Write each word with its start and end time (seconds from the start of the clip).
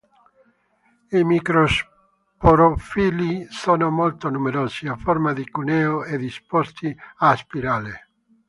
I 1.11 1.23
microsporofilli 1.23 3.45
sono 3.51 3.91
molto 3.91 4.31
numerosi, 4.31 4.87
a 4.87 4.95
forma 4.95 5.31
di 5.31 5.47
cuneo 5.47 6.03
e 6.05 6.17
disposti 6.17 6.97
a 7.17 7.35
spirale. 7.35 8.09